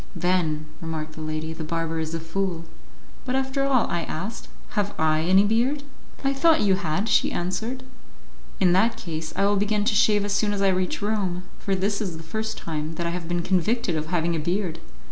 "Then," 0.15 0.65
remarked 0.81 1.11
the 1.13 1.21
lady, 1.21 1.53
"the 1.53 1.63
barber 1.63 1.99
is 1.99 2.15
a 2.15 2.19
fool." 2.19 2.65
"But 3.23 3.35
after 3.35 3.63
all," 3.65 3.85
I 3.87 4.01
asked, 4.01 4.47
"have 4.69 4.95
I 4.97 5.19
any 5.21 5.43
beard?" 5.43 5.83
"I 6.23 6.33
thought 6.33 6.61
you 6.61 6.73
had," 6.73 7.07
she 7.07 7.31
answered. 7.31 7.83
"In 8.59 8.73
that 8.73 8.97
case, 8.97 9.31
I 9.35 9.45
will 9.45 9.57
begin 9.57 9.85
to 9.85 9.93
shave 9.93 10.25
as 10.25 10.33
soon 10.33 10.53
as 10.53 10.61
I 10.63 10.69
reach 10.69 11.03
Rome, 11.03 11.43
for 11.59 11.75
this 11.75 12.01
is 12.01 12.17
the 12.17 12.23
first 12.23 12.57
time 12.57 12.95
that 12.95 13.05
I 13.05 13.11
have 13.11 13.27
been 13.27 13.43
convicted 13.43 13.95
of 13.95 14.07
having 14.07 14.35
a 14.35 14.39
beard." 14.39 14.79